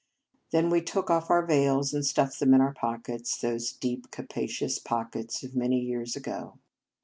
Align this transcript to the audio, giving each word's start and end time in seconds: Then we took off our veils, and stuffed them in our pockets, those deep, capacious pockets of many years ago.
Then 0.49 0.71
we 0.71 0.81
took 0.81 1.11
off 1.11 1.29
our 1.29 1.45
veils, 1.45 1.93
and 1.93 2.03
stuffed 2.03 2.39
them 2.39 2.55
in 2.55 2.59
our 2.61 2.73
pockets, 2.73 3.37
those 3.37 3.71
deep, 3.71 4.09
capacious 4.09 4.79
pockets 4.79 5.43
of 5.43 5.55
many 5.55 5.79
years 5.79 6.15
ago. 6.15 6.57